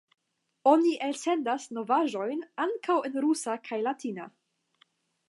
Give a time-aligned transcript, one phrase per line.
[0.69, 4.27] Oni elsendas novaĵojn ankaŭ en rusa kaj latina.